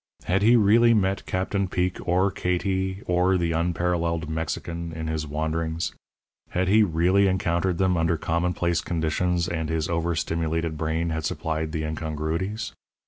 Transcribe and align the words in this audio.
Had 0.23 0.41
he 0.41 0.55
really 0.55 0.95
met 0.95 1.27
Captain 1.27 1.67
Peek 1.67 1.99
or 2.07 2.31
Katie 2.31 3.03
or 3.05 3.37
the 3.37 3.51
unparalleled 3.51 4.27
Mexican 4.31 4.91
in 4.91 5.05
his 5.05 5.27
wanderings 5.27 5.93
had 6.49 6.67
he 6.67 6.81
really 6.81 7.27
encountered 7.27 7.77
them 7.77 7.95
under 7.95 8.17
commonplace 8.17 8.81
conditions 8.81 9.47
and 9.47 9.69
his 9.69 9.87
over 9.87 10.15
stimulated 10.15 10.75
brain 10.75 11.11
had 11.11 11.23
supplied 11.23 11.71
the 11.71 11.83
incongruities? 11.83 12.73